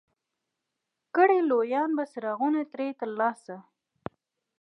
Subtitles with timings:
[1.15, 3.55] کړي لویان به څراغونه ترې ترلاسه